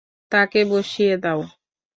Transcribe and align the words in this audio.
তাকে 0.31 0.59
বসিয়ে 0.65 1.15
দাও। 1.17 1.41